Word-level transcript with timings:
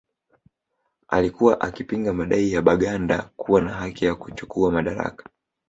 Alikuwa 1.07 1.61
akipinga 1.61 2.13
madai 2.13 2.51
ya 2.51 2.61
Baganda 2.61 3.29
kuwa 3.37 3.61
na 3.61 3.73
haki 3.73 4.05
za 4.05 4.15
kuchukuwa 4.15 4.71
madaraka 4.71 5.29